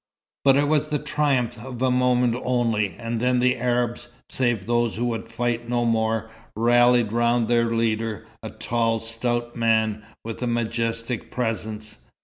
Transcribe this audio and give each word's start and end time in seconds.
But 0.43 0.55
it 0.55 0.67
was 0.67 0.87
the 0.87 0.97
triumph 0.97 1.63
of 1.63 1.79
a 1.79 1.91
moment 1.91 2.35
only, 2.43 2.95
and 2.97 3.19
then 3.19 3.37
the 3.37 3.55
Arabs 3.57 4.07
save 4.27 4.65
those 4.65 4.95
who 4.95 5.05
would 5.05 5.27
fight 5.31 5.69
no 5.69 5.85
more 5.85 6.31
rallied 6.55 7.13
round 7.13 7.47
their 7.47 7.71
leader, 7.71 8.25
a 8.41 8.49
tall, 8.49 8.97
stout 8.97 9.55
man 9.55 10.03
with 10.25 10.41
a 10.41 10.47
majestic 10.47 11.29
presence. 11.29 11.97